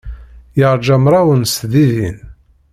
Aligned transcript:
Yeṛja 0.59 0.95
mraw 1.03 1.27
n 1.35 1.41
tesdidin. 1.43 2.17